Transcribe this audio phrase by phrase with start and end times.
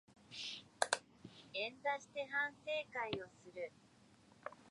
[1.53, 3.71] 円座して反省会をする